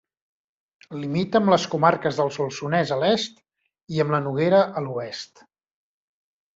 [1.01, 3.39] Limita amb les comarques del Solsonès a l'est
[3.97, 5.49] i amb la Noguera a l'oest.